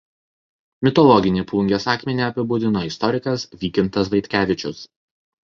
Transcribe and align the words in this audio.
Mitologinį 0.87 1.43
Plungės 1.51 1.85
akmenį 1.93 2.25
apibūdino 2.29 2.83
istorikas 2.89 3.45
Vykintas 3.61 4.13
Vaitkevičius. 4.17 4.83